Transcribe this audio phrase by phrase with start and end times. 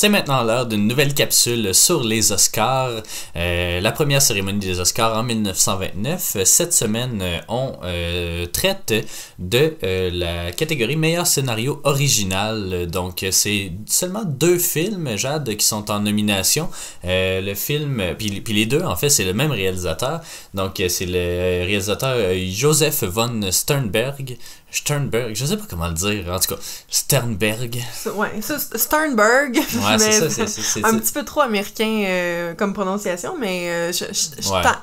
[0.00, 3.02] c'est maintenant l'heure d'une nouvelle capsule sur les Oscars.
[3.36, 6.38] Euh, la première cérémonie des Oscars en 1929.
[6.44, 8.94] Cette semaine, on euh, traite
[9.38, 12.86] de euh, la catégorie meilleur scénario original.
[12.86, 16.70] Donc, c'est seulement deux films, Jade, qui sont en nomination.
[17.04, 20.22] le film, puis les deux, en fait, c'est le même réalisateur.
[20.54, 22.16] Donc, c'est le réalisateur
[22.50, 24.38] Joseph von Sternberg.
[24.70, 27.82] Sternberg, je sais pas comment le dire, en tout cas, Sternberg.
[28.14, 29.56] Ouais, Sternberg.
[29.56, 33.92] Ouais, c'est Un petit peu trop américain euh, comme prononciation, mais euh,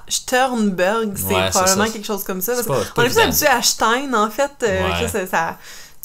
[0.07, 2.53] Sternberg, c'est probablement quelque chose comme ça.
[2.67, 4.51] on est plus habitué à Stein, en fait.
[4.63, 5.57] Euh, ça,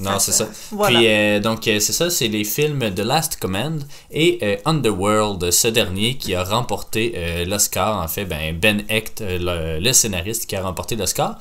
[0.03, 0.47] non, c'est ça.
[0.87, 5.51] Puis, euh, donc, euh, c'est ça, c'est les films The Last Command et euh, Underworld,
[5.51, 8.03] ce dernier qui a remporté l'Oscar.
[8.03, 11.39] En fait, ben, Ben Hecht, le, scénariste qui a remporté l'Oscar.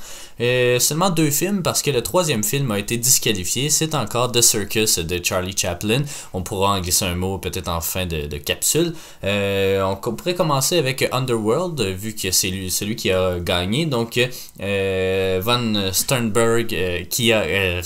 [0.80, 3.70] Seulement deux films parce que le troisième film a été disqualifié.
[3.70, 6.04] C'est encore The Circus de Charlie Chaplin.
[6.34, 8.94] On pourra en glisser un mot peut-être en fin de, capsule.
[9.24, 13.86] on pourrait commencer avec Underworld, vu que c'est lui, celui qui a gagné.
[13.86, 14.20] Donc,
[14.60, 17.82] Van Sternberg qui a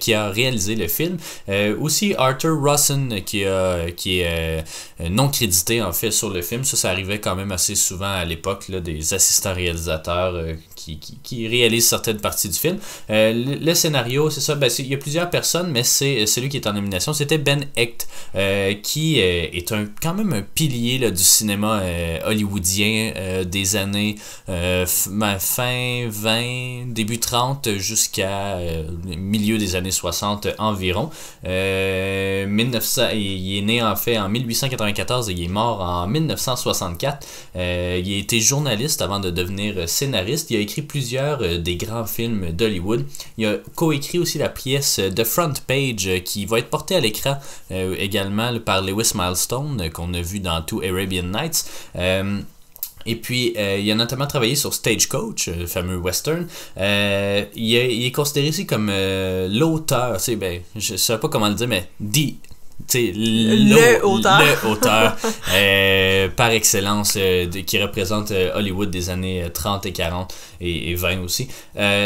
[0.00, 1.18] qui a réalisé le film.
[1.48, 4.64] Euh, aussi Arthur Russen qui, a, qui est
[5.00, 6.64] euh, non crédité en fait sur le film.
[6.64, 11.48] Ça, ça arrivait quand même assez souvent à l'époque, des assistants réalisateurs euh, qui, qui,
[11.48, 12.78] réalisent certaines parties du film.
[13.08, 16.66] le, scénario, c'est ça, ben, il y a plusieurs personnes, mais c'est celui qui est
[16.66, 18.08] en nomination, c'était Ben Hecht,
[18.82, 21.82] qui est un, quand même un pilier là, du cinéma
[22.24, 28.58] hollywoodien des années fin 20, début 30 jusqu'à
[29.04, 31.10] milieu des années 60 environ.
[31.46, 37.26] Euh, 1900, il est né en fait en 1894 et il est mort en 1964.
[37.56, 40.50] Euh, il a été journaliste avant de devenir scénariste.
[40.50, 43.06] Il a écrit plusieurs euh, des grands films d'Hollywood.
[43.38, 47.00] Il a coécrit aussi la pièce The Front Page euh, qui va être portée à
[47.00, 47.36] l'écran
[47.70, 51.64] également par Lewis Milestone qu'on a vu dans Two Arabian Nights.
[53.06, 56.46] Et puis, euh, il a notamment travaillé sur Stagecoach, le fameux western.
[56.76, 61.48] Euh, il, est, considéré ici comme euh, l'auteur, sais, ben, je ne sais pas comment
[61.48, 62.36] le dire, mais dit
[62.94, 65.16] le, auteur, le auteur
[65.54, 71.20] euh, par excellence euh, qui représente euh, Hollywood des années 30 et 40 et, 20
[71.22, 71.48] aussi.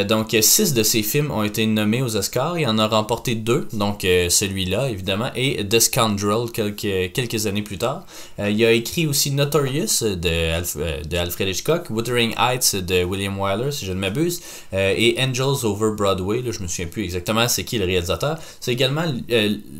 [0.08, 2.58] donc, six de ses films ont été nommés aux Oscars.
[2.58, 7.78] Il en a remporté deux, donc celui-là évidemment, et The Scoundrel quelques, quelques années plus
[7.78, 8.06] tard.
[8.38, 13.86] il a écrit aussi Notorious de, de Alfred Hitchcock, Wuthering Heights de William Wyler, si
[13.86, 14.40] je ne m'abuse,
[14.72, 16.40] et Angels Over Broadway.
[16.40, 18.38] Là, je me souviens plus exactement c'est qui le réalisateur.
[18.60, 19.04] C'est également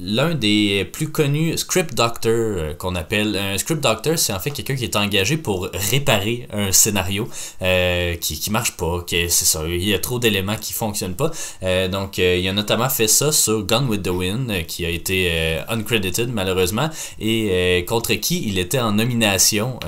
[0.03, 3.37] l'un des plus connu script doctor euh, qu'on appelle.
[3.37, 7.29] Un script doctor, c'est en fait quelqu'un qui est engagé pour réparer un scénario
[7.63, 11.33] euh, qui, qui marche pas, c'est ça, il y a trop d'éléments qui fonctionnent pas.
[11.65, 15.59] Euh, donc il a notamment fait ça sur Gone with the Wind, qui a été
[15.69, 16.89] uncredited malheureusement,
[17.19, 19.81] et contre qui il était en nomination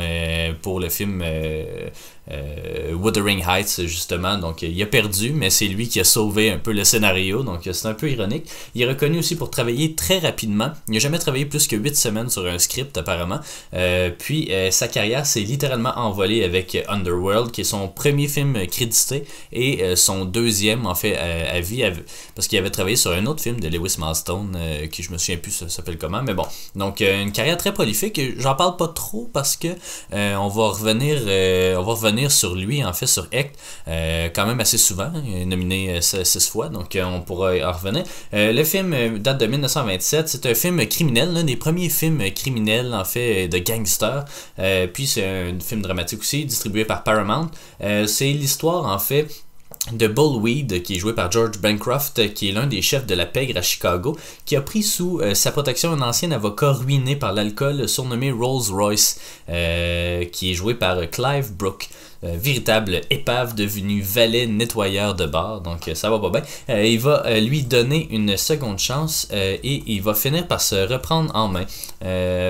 [0.63, 1.23] pour le film
[2.31, 4.39] euh, Wuthering Heights, justement.
[4.39, 7.43] Donc, il a perdu, mais c'est lui qui a sauvé un peu le scénario.
[7.43, 8.49] Donc, c'est un peu ironique.
[8.75, 10.71] Il est reconnu aussi pour travailler très rapidement.
[10.89, 13.41] Il n'a jamais travaillé plus que 8 semaines sur un script, apparemment.
[13.75, 18.67] Euh, puis, euh, sa carrière s'est littéralement envolée avec Underworld, qui est son premier film
[18.67, 21.85] crédité et euh, son deuxième, en fait, à, vie.
[22.35, 24.59] parce qu'il avait travaillé sur un autre film de Lewis Milestone,
[24.91, 26.23] qui je me souviens plus s'appelle comment.
[26.23, 28.21] Mais bon, donc, une carrière très prolifique.
[28.39, 29.69] J'en parle pas trop parce que
[30.13, 31.23] on va revenir,
[31.79, 33.57] on va revenir sur lui, en fait, sur Hecht,
[33.89, 35.13] euh, quand même assez souvent.
[35.25, 38.05] Il nominé 6 euh, fois, donc euh, on pourra en revenir.
[38.33, 40.29] le film date de 1927.
[40.29, 44.25] C'est un film criminel, l'un des premiers films criminels, en fait, de gangsters.
[44.93, 47.51] puis c'est un film dramatique aussi, distribué par Paramount.
[47.81, 49.29] c'est l'histoire, en fait,
[49.93, 53.27] de Bullweed, qui est joué par George Bancroft, qui est l'un des chefs de la
[53.27, 57.89] pègre à Chicago, qui a pris sous sa protection un ancien avocat ruiné par l'alcool
[57.89, 61.89] surnommé Rolls Royce, qui est joué par Clive Brooke.
[62.27, 66.43] Euh, véritable épave devenue valet nettoyeur de bar, donc euh, ça va pas bien.
[66.71, 71.35] Euh, il va lui donner une seconde chance et il va finir par se reprendre
[71.35, 71.65] en main.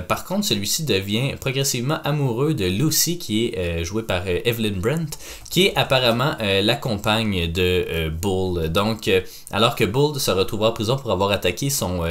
[0.09, 5.19] par contre, celui-ci devient progressivement amoureux de Lucy, qui est jouée par Evelyn Brent,
[5.51, 8.69] qui est apparemment la compagne de Bull.
[8.69, 9.11] Donc,
[9.51, 12.03] alors que Bull se retrouvera en prison pour avoir attaqué son,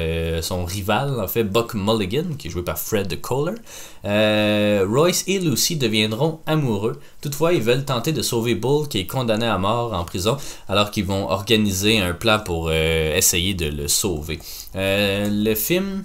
[0.41, 3.55] son rival, en fait, Buck Mulligan, qui est joué par Fred Kohler,
[4.03, 6.99] Royce et Lucy deviendront amoureux.
[7.21, 10.37] Toutefois, ils veulent tenter de sauver Bull qui est condamné à mort en prison
[10.67, 14.39] alors qu'ils vont organiser un plan pour euh, essayer de le sauver.
[14.75, 16.03] Euh, le film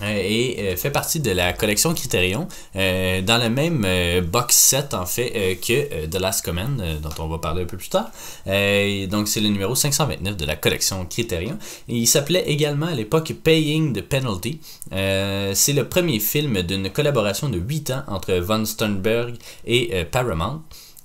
[0.00, 3.84] et fait partie de la collection Criterion, dans le même
[4.30, 7.88] box set en fait que The Last Command, dont on va parler un peu plus
[7.88, 8.08] tard.
[8.46, 11.58] donc c'est le numéro 529 de la collection Criterion.
[11.88, 14.60] il s'appelait également à l'époque Paying the Penalty.
[14.92, 19.34] c'est le premier film d'une collaboration de 8 ans entre Von Sternberg
[19.66, 20.62] et Paramount.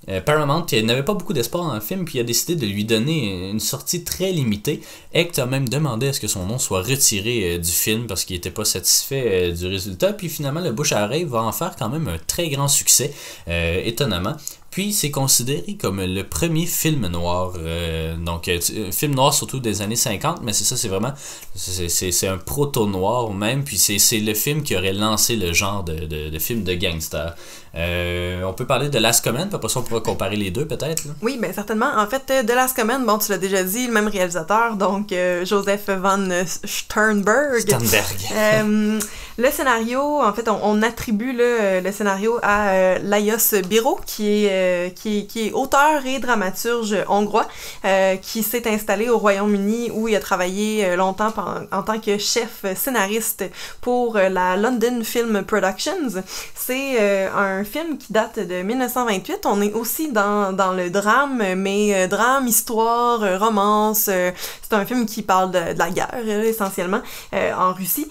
[0.09, 3.49] Euh, Paramount n'avait pas beaucoup d'espoir dans le film, puis a décidé de lui donner
[3.49, 4.81] une sortie très limitée.
[5.13, 8.25] Hector a même demandé à ce que son nom soit retiré euh, du film parce
[8.25, 10.13] qu'il n'était pas satisfait euh, du résultat.
[10.13, 13.13] Puis finalement, le bouche à va en faire quand même un très grand succès,
[13.47, 14.35] étonnamment.
[14.73, 17.53] Puis c'est considéré comme le premier film noir.
[17.59, 18.59] Euh, donc, euh,
[18.91, 21.13] film noir surtout des années 50, mais c'est ça, c'est vraiment.
[21.53, 23.63] C'est un proto-noir même.
[23.63, 27.35] Puis c'est le film qui aurait lancé le genre de, de, de film de gangster.
[27.75, 30.65] Euh, on peut parler de Last Command, puis après ça, on pourra comparer les deux
[30.65, 31.03] peut-être.
[31.21, 31.91] Oui, bien certainement.
[31.95, 35.89] En fait, de Last Command, bon, tu l'as déjà dit, le même réalisateur, donc Joseph
[35.89, 37.59] Van Sternberg.
[37.59, 39.01] Sternberg.
[39.37, 44.89] le scénario, en fait, on, attribue le, le scénario à Laios Biro, qui est euh,
[44.89, 47.47] qui, est auteur et dramaturge hongrois,
[47.85, 51.33] euh, qui s'est installé au Royaume-Uni où il a travaillé euh, longtemps
[51.71, 53.43] en, tant que chef scénariste
[53.81, 56.23] pour la London Film Productions.
[56.55, 56.97] C'est
[57.35, 59.45] un film qui date de 1928.
[59.45, 64.03] On est aussi dans, dans le drame, mais drame, histoire, romance.
[64.03, 64.33] c'est
[64.71, 67.01] un film qui parle de, la guerre, essentiellement,
[67.33, 68.07] en Russie.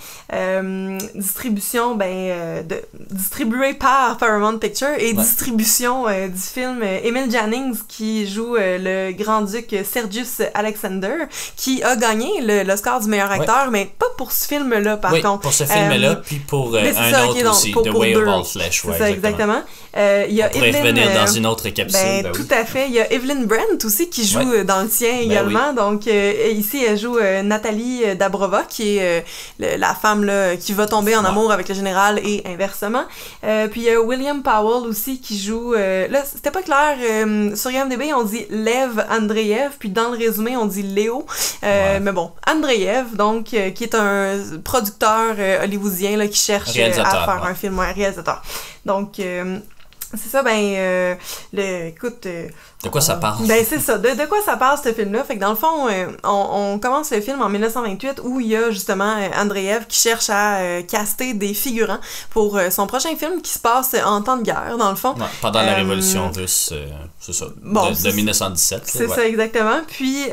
[1.14, 6.06] distribution, ben, de, distribué par Paramount Picture et distribution
[6.50, 8.79] film euh, Emile Jannings qui joue euh,
[9.11, 14.47] le grand-duc Sergius Alexander qui a gagné l'Oscar du meilleur acteur, mais pas pour ce
[14.47, 15.41] film-là, par oui, contre.
[15.41, 16.85] pour ce film-là, euh, puis pour un
[17.29, 18.83] autre aussi, The Way of All Flesh.
[18.85, 19.62] C'est ça, exactement.
[19.94, 22.00] il y a On pourrait Evelyn, revenir dans une autre capsule.
[22.00, 22.89] Ben, ben tout à fait.
[22.89, 25.73] Il y a Evelyn Brent aussi qui joue dans le sien ben également.
[25.73, 29.25] Donc, ici, elle joue Nathalie Dabrova, qui est
[29.59, 33.05] la femme là, qui va tomber en amour avec le général et inversement.
[33.43, 35.73] puis il y a William Powell aussi qui joue...
[35.75, 36.96] là, c'était pas clair.
[37.00, 41.26] Euh, sur IMDb, on dit Lev Andreev, puis dans le résumé, on dit Léo.
[41.62, 46.93] Euh, mais bon, Andreev, donc, euh, qui est un producteur hollywoodien là, qui cherche à
[46.93, 48.43] faire un film, un réalisateur.
[48.87, 51.17] Donc, c'est ça, ben,
[51.52, 52.26] le, écoute,
[52.82, 53.46] de quoi ça parle?
[53.46, 53.96] Ben, c'est ça.
[53.96, 55.23] De, de, quoi ça parle, ce film-là?
[55.23, 58.49] Fait que dans le fond, euh, on, on, commence le film en 1928 où il
[58.49, 62.00] y a justement euh, Andreev qui cherche à euh, caster des figurants
[62.31, 65.14] pour son prochain film qui se passe en temps de guerre, dans le fond.
[65.40, 66.73] pendant la Révolution russe,
[67.20, 67.46] c'est ça.
[67.46, 68.82] de, 1917.
[68.84, 69.81] C'est ça, exactement.
[69.87, 70.26] Puis,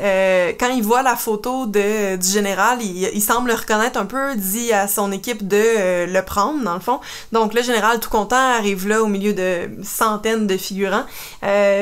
[0.58, 4.34] quand il voit la photo de, du général, il, il, semble le reconnaître un peu,
[4.34, 6.98] dit à son équipe de le prendre, dans le fond.
[7.30, 11.04] Donc, le général, tout content, arrive là au milieu de centaines de figurants.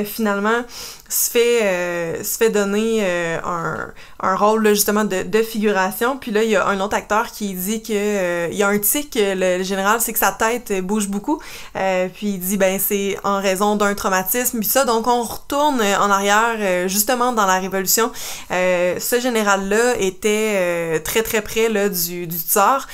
[0.05, 0.57] finalement,
[1.08, 6.19] se fait, euh, se fait donner euh, un, un, rôle justement de, de, figuration.
[6.19, 8.69] Puis là, il y a un autre acteur qui dit que euh, il y a
[8.69, 11.40] un tic, le, général, c'est que sa tête bouge beaucoup.
[11.75, 14.58] puis il dit ben c'est en raison d'un traumatisme.
[14.58, 18.12] Puis ça, donc on retourne en arrière justement dans la Révolution.
[18.50, 22.87] ce général-là était très très près là, du, du tsar.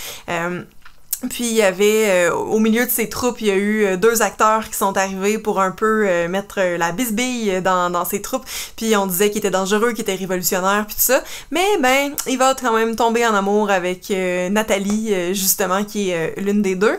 [1.29, 3.97] Puis il y avait, euh, au milieu de ces troupes, il y a eu euh,
[3.97, 8.23] deux acteurs qui sont arrivés pour un peu euh, mettre la bisbille dans, dans ces
[8.23, 8.45] troupes.
[8.77, 11.23] Puis on disait qu'il était dangereux, qu'il était révolutionnaire, puis tout ça.
[11.51, 16.63] Mais ben, il va quand même tomber en amour avec Nathalie, justement, qui est l'une
[16.63, 16.99] des deux.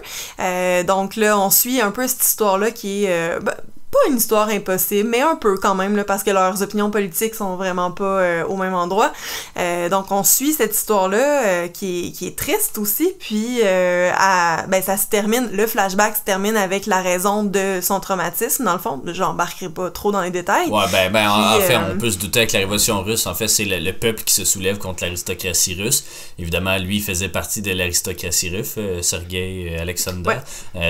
[0.85, 3.39] donc là, on suit un peu cette histoire-là qui est...
[3.41, 3.55] Ben,
[3.95, 7.33] pas une histoire impossible, mais un peu quand même, là, parce que leurs opinions politiques
[7.33, 9.13] sont vraiment pas euh, au même endroit.
[9.57, 14.65] Euh, donc on suit cette histoire-là euh, qui, est, qui est triste aussi, puis à,
[14.67, 18.73] ben, ça se termine, le flashback se termine avec la raison de son traumatisme, dans
[18.73, 19.01] le fond.
[19.05, 20.69] J'embarquerai pas trop dans les détails.
[20.69, 23.47] Ouais, ben, ben en, fait, on peut se douter avec la révolution russe, en fait,
[23.47, 26.03] c'est le, peuple qui se soulève contre l'aristocratie russe.
[26.37, 30.35] Évidemment, lui, il faisait partie de l'aristocratie russe, Sergei Alexander.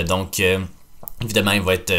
[0.08, 0.42] donc,
[1.22, 1.94] Évidemment, il va être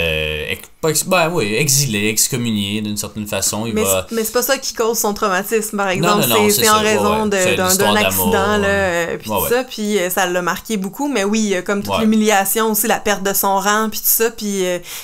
[0.86, 3.66] euh, ben, oui, exilé, excommunié d'une certaine façon.
[3.66, 4.06] Il mais va...
[4.10, 6.24] c'est pas ça qui cause son traumatisme, par exemple.
[6.50, 10.76] C'est en raison d'un accident, là, euh, puis tout ça, puis euh, ça l'a marqué
[10.76, 11.08] beaucoup.
[11.08, 14.62] Mais oui, comme toute l'humiliation aussi, la perte de son rang, puis tout ça, puis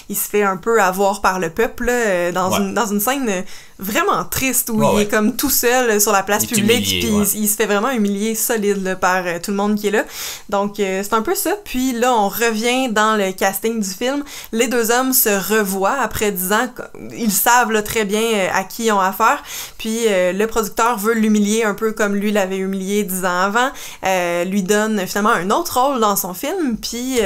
[0.08, 1.90] il se fait un peu avoir par le peuple
[2.32, 3.44] dans, une, dans une scène
[3.78, 7.56] vraiment triste où il est comme tout seul sur la place publique puis il, se
[7.56, 10.04] fait vraiment humilier solide par tout le monde qui est là.
[10.48, 14.22] Donc c'est un peu ça puis là on revient dans le casting du film.
[14.52, 16.68] Les deux hommes se revoient après 10 ans.
[17.12, 19.42] Ils savent très bien euh, à qui ils ont affaire.
[19.78, 23.70] Puis euh, le producteur veut l'humilier un peu comme lui l'avait humilié 10 ans avant.
[24.04, 26.76] Euh, lui donne finalement un autre rôle dans son film.
[26.80, 27.20] Puis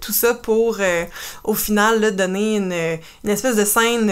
[0.00, 0.78] tout ça pour,
[1.44, 4.06] au final, là, donner une, espèce de scène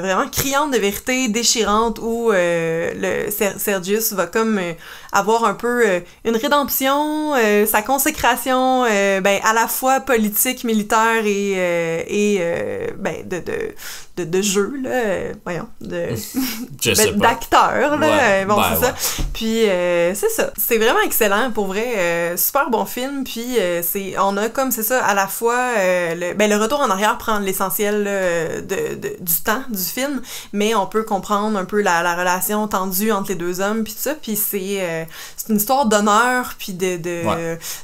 [0.00, 4.60] vraiment criante de vérité, déchirante, où le Sergius va comme
[5.12, 5.84] avoir un peu
[6.24, 7.34] une rédemption,
[7.66, 11.52] sa consécration, ben, à la fois politique, militaire et,
[12.08, 12.40] et
[12.98, 13.74] ben, de, de,
[14.16, 16.08] de, de jeu, là, euh, voyons, de,
[16.84, 18.94] ben, d'acteur, là, bon, c'est ça.
[19.32, 24.14] Puis, euh, c'est ça, c'est vraiment excellent, pour vrai, euh, super bon film, puis c'est,
[24.18, 27.38] on a comme, c'est ça, à la fois, le, ben, le retour en arrière prend
[27.38, 30.20] l'essentiel de, de, du temps du film,
[30.52, 33.94] mais on peut comprendre un peu la, la relation tendue entre les deux hommes, puis
[33.94, 37.22] tout ça, puis c'est, c'est une histoire d'honneur, puis de, de,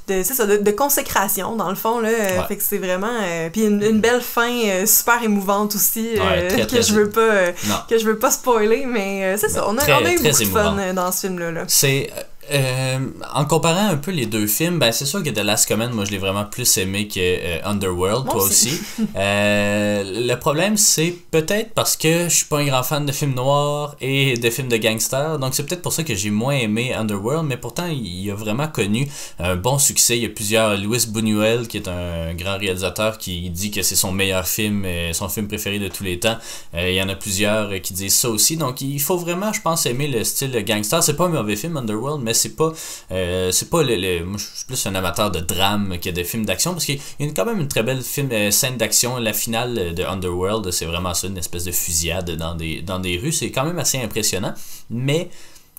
[0.08, 2.10] de c'est ça, de, consécration, dans le fond, là,
[2.46, 3.08] fait que c'est vraiment,
[3.50, 7.52] puis une, une, belle fin super émouvante aussi, euh, que je veux pas euh,
[7.88, 9.64] que je veux pas spoiler mais euh, c'est ça.
[9.68, 11.64] On a, on a eu beaucoup de fun dans ce film là, là.
[11.66, 12.10] c'est
[12.50, 12.98] euh,
[13.34, 16.04] en comparant un peu les deux films, ben c'est sûr que The Last Command, moi
[16.04, 18.80] je l'ai vraiment plus aimé que euh, Underworld, toi aussi.
[19.16, 23.34] euh, le problème c'est peut-être parce que je suis pas un grand fan de films
[23.34, 26.94] noirs et de films de gangsters, donc c'est peut-être pour ça que j'ai moins aimé
[26.94, 30.16] Underworld, mais pourtant il a vraiment connu un bon succès.
[30.16, 33.96] Il y a plusieurs, Louis Buñuel qui est un grand réalisateur qui dit que c'est
[33.96, 36.38] son meilleur film, son film préféré de tous les temps.
[36.74, 39.86] il y en a plusieurs qui disent ça aussi, donc il faut vraiment, je pense,
[39.86, 41.02] aimer le style gangster.
[41.02, 42.72] C'est pas un mauvais film Underworld, mais c'est pas
[43.12, 46.46] euh, c'est pas le, moi je suis plus un amateur de drame que de films
[46.46, 49.32] d'action parce qu'il y a quand même une très belle film euh, scène d'action la
[49.32, 53.32] finale de Underworld c'est vraiment ça une espèce de fusillade dans des dans des rues
[53.32, 54.54] c'est quand même assez impressionnant
[54.90, 55.28] mais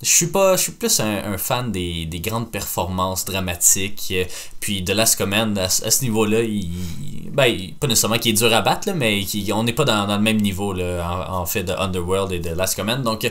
[0.02, 4.14] je suis pas je suis plus un, fan des, des, grandes performances dramatiques
[4.60, 8.54] puis de Last Command à, ce niveau là il, ben, pas nécessairement qu'il est dur
[8.54, 11.74] à battre là, mais qui, on n'est pas dans, le même niveau en, fait de
[11.74, 13.30] Underworld et de Last Command donc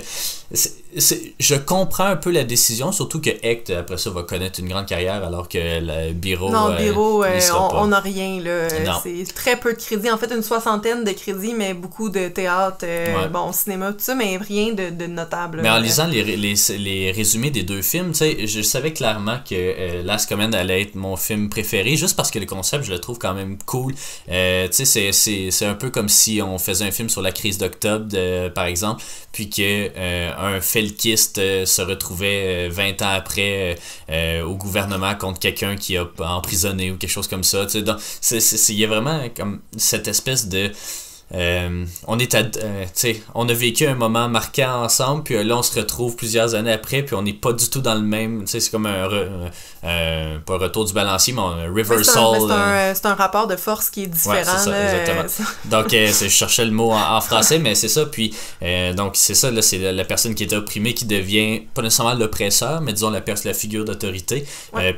[0.98, 4.86] je comprends un peu la décision, surtout que Hecht, après ça, va connaître une grande
[4.86, 6.50] carrière, alors que le Biro.
[6.50, 7.40] Non, Biro, euh,
[7.72, 8.68] on n'a rien, là.
[9.02, 10.10] C'est très peu de crédits.
[10.10, 14.14] En fait, une soixantaine de crédits, mais beaucoup de théâtre, euh, bon, cinéma, tout ça,
[14.14, 15.60] mais rien de, de notable.
[15.62, 19.38] Mais en lisant les, les, les, résumés des deux films, tu sais, je savais clairement
[19.38, 22.92] que euh, Last Command allait être mon film préféré, juste parce que le concept, je
[22.92, 23.94] le trouve quand même cool.
[23.94, 24.32] tu
[24.72, 28.06] sais, c'est un peu comme si on faisait un film sur la crise d'octobre,
[28.50, 29.02] par exemple,
[29.32, 29.90] puis que
[30.38, 30.60] un
[31.38, 33.78] euh, se retrouvait 20 euh, ans après
[34.10, 37.66] euh, au gouvernement contre quelqu'un qui a emprisonné ou quelque chose comme ça.
[37.74, 40.70] Il y a vraiment comme cette espèce de
[41.34, 42.84] euh, on est à, euh,
[43.34, 46.72] on a vécu un moment marquant ensemble, puis euh, là on se retrouve plusieurs années
[46.72, 48.44] après, puis on n'est pas du tout dans le même.
[48.46, 49.08] C'est comme un,
[49.82, 52.94] pas un retour du balancier, mais un reversal.
[52.94, 54.38] C'est un, rapport de force qui est différent.
[54.38, 55.24] exactement.
[55.66, 58.06] donc je cherchais le mot en, français, mais c'est ça.
[58.06, 58.34] Puis
[58.96, 62.80] donc c'est ça, là, c'est la, personne qui est opprimée qui devient pas nécessairement l'oppresseur,
[62.80, 64.46] mais disons la, la figure d'autorité.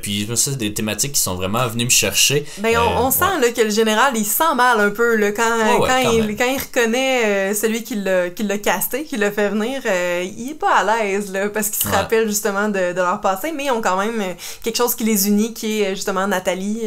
[0.01, 2.47] puis c'est des thématiques qui sont vraiment venues me chercher.
[2.59, 5.99] Ben, on, sent là, que le général il sent mal un peu là, quand, quand
[6.13, 10.51] il quand il reconnaît euh, celui qui l'a casté, qui l'a fait venir, euh, il
[10.51, 13.71] est pas à l'aise, là, parce qu'il se rappelle justement de, leur passé, mais ils
[13.71, 16.83] ont quand même euh, quelque chose qui les unit, qui est justement Nathalie,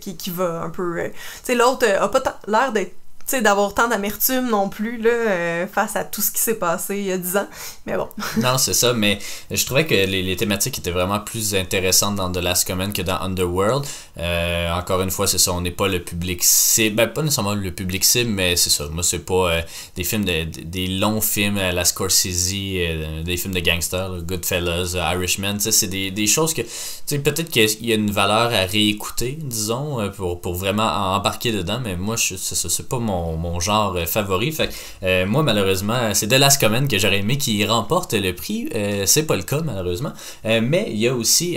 [0.00, 1.02] qui, qui va un peu...
[1.04, 1.10] tu
[1.42, 2.94] sais, l'autre a pas l'air d'être
[3.26, 6.98] sais, d'avoir tant d'amertume non plus là, euh, face à tout ce qui s'est passé
[6.98, 7.48] il y a 10 ans.
[7.86, 8.08] Mais bon.
[8.42, 9.18] non, c'est ça, mais
[9.50, 13.02] je trouvais que les, les, thématiques étaient vraiment plus intéressantes dans The Last Command que
[13.02, 13.86] dans Underworld.
[14.18, 16.96] Euh, encore une fois, c'est ça, on n'est pas le public cible.
[16.96, 18.84] Ben, pas nécessairement le public cible, mais c'est ça.
[18.88, 19.62] Moi, c'est pas euh,
[19.96, 25.58] des films, de, des longs films la Scorsese, des films de gangsters, Goodfellas, Irishman.
[25.60, 26.68] C'est des, des choses que, tu
[27.06, 31.80] sais, peut-être qu'il y a une valeur à réécouter, disons, pour, pour vraiment embarquer dedans,
[31.82, 34.52] mais moi, c'est ça, c'est pas mon mon, genre euh, favori.
[34.52, 34.70] Fait
[35.02, 38.68] euh, moi, malheureusement, c'est The Last Command que j'aurais aimé qui remporte le prix.
[38.74, 40.12] Euh, c'est pas le cas, malheureusement.
[40.44, 41.56] mais il y a aussi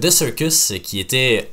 [0.00, 1.50] The Circus qui était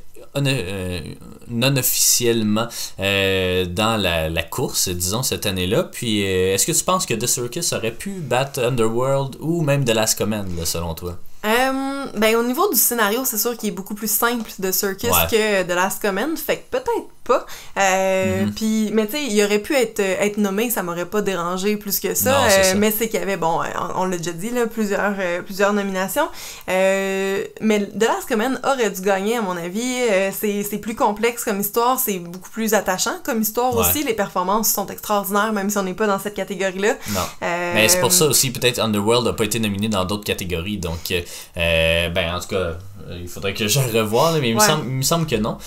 [1.48, 5.84] non officiellement dans la, course, disons, cette année-là.
[5.84, 9.94] Puis, est-ce que tu penses que The Circus aurait pu battre Underworld ou même The
[9.94, 11.18] Last Command, selon toi?
[11.42, 15.62] ben, au niveau du scénario, c'est sûr qu'il est beaucoup plus simple de Circus que
[15.62, 16.36] The Last Command.
[16.36, 17.46] Fait que peut-être pas.
[17.78, 18.52] Euh, mhm.
[18.52, 22.00] puis, mais tu sais, il aurait pu être, être nommé, ça m'aurait pas dérangé plus
[22.00, 22.44] que ça.
[22.44, 23.60] Euh, mais c'est qu'il y avait, bon,
[23.96, 26.28] on, l'a déjà dit, là, plusieurs, euh, plusieurs nominations.
[26.66, 29.96] mais The Last Command aurait dû gagner, à mon avis.
[30.32, 34.04] c'est plus complexe comme histoire, c'est beaucoup plus attachant comme histoire aussi.
[34.04, 36.94] Les performances sont extraordinaires, même si on n'est pas dans cette catégorie-là.
[37.10, 37.20] Non.
[37.42, 40.78] mais c'est pour ça aussi, peut-être Underworld n'a pas été nominé dans d'autres catégories.
[40.78, 41.12] Donc,
[41.54, 42.78] ben, en tout cas,
[43.10, 45.58] il faudrait que je revoie, mais il, me semble, il me semble que non.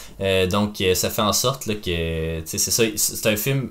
[0.50, 3.70] donc, ça fait en sorte que c'est ça c'est un film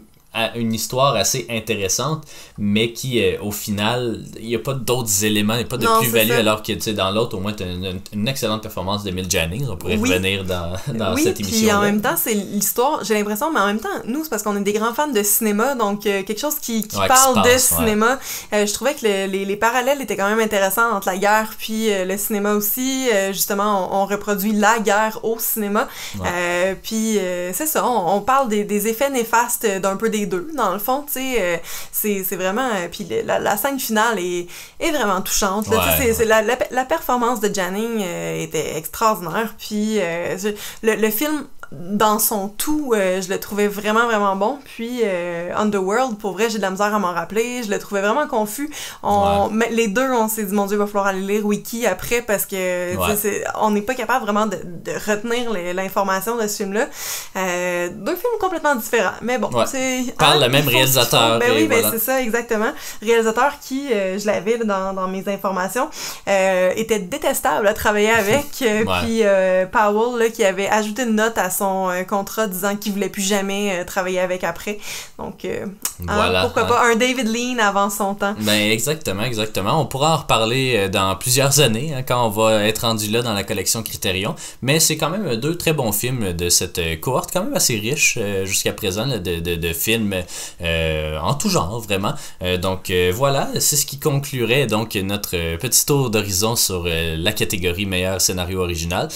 [0.55, 2.25] une histoire assez intéressante,
[2.59, 5.79] mais qui, euh, au final, il n'y a pas d'autres éléments, il n'y a pas
[5.79, 7.67] de plus-value, alors que, tu sais, dans l'autre, au moins, tu as
[8.13, 9.67] une, excellente performance de Mill Jennings.
[9.71, 11.59] On pourrait revenir dans, dans cette émission.
[11.59, 14.43] Puis en même temps, c'est l'histoire, j'ai l'impression, mais en même temps, nous, c'est parce
[14.43, 17.59] qu'on est des grands fans de cinéma, donc euh, quelque chose qui, qui parle de
[17.59, 18.19] cinéma.
[18.53, 21.89] Euh, je trouvais que les, les, parallèles étaient quand même intéressants entre la guerre puis
[21.91, 23.09] le cinéma aussi.
[23.33, 25.89] justement, on, reproduit la guerre au cinéma.
[26.83, 27.19] puis
[27.53, 30.79] c'est ça, on, on parle des, des effets néfastes d'un peu des deux, dans le
[30.79, 31.57] fond, tu sais, euh,
[31.93, 32.69] c'est, vraiment...
[32.75, 34.47] Euh, puis la, la, scène finale est,
[34.81, 35.67] est vraiment touchante,
[35.99, 42.49] c'est, la, la, performance de Janning euh, était extraordinaire, puis le, le film dans son
[42.49, 44.59] tout, euh, je le trouvais vraiment, vraiment bon.
[44.65, 47.63] Puis euh, Underworld, pour vrai, j'ai de la misère à m'en rappeler.
[47.63, 48.71] Je le trouvais vraiment confus.
[49.03, 51.87] On, mais les deux, on s'est dit, mon Dieu, il va falloir aller lire Wiki
[51.87, 52.95] après parce que
[53.61, 56.87] on n'est pas capable vraiment de, de retenir l'information de ce film-là.
[57.37, 59.17] Euh, deux films complètement différents.
[59.21, 60.15] Mais bon, c'est.
[60.17, 61.39] Parle le même réalisateur.
[61.39, 62.73] Ben oui, ben c'est ça, exactement.
[63.03, 65.91] Réalisateur qui, je l'avais dans, dans mes informations,
[66.27, 68.47] était détestable à travailler avec.
[68.53, 69.23] Puis
[69.71, 73.23] Powell, là, qui avait ajouté une note à son euh, contrat disant qu'il voulait plus
[73.23, 74.79] jamais euh, travailler avec après.
[75.19, 75.67] Donc, euh,
[76.07, 78.35] hein, pourquoi pas un David Lean avant son temps.
[78.41, 79.81] Ben exactement, exactement.
[79.81, 83.35] On pourra en reparler dans plusieurs années hein, quand on va être rendu là dans
[83.35, 84.35] la collection Criterion.
[84.63, 88.19] Mais c'est quand même deux très bons films de cette cohorte, quand même assez riche
[88.45, 90.15] jusqu'à présent de, de, de, films
[90.61, 92.15] en tout genre, vraiment.
[92.61, 98.21] donc voilà, c'est ce qui conclurait donc notre petit tour d'horizon sur la catégorie meilleur
[98.21, 99.09] scénario original.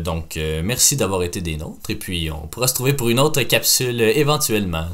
[0.00, 1.56] donc merci d'avoir été des
[1.88, 4.86] et puis, on pourra se trouver pour une autre capsule éventuellement.